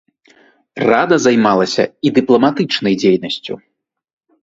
[0.91, 3.53] Рада займалася і дыпламатычнай дзейнасцю.